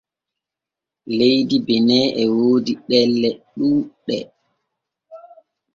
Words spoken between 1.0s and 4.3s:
Leydi Bene e woodi ɗelle ɗuuɗɗe.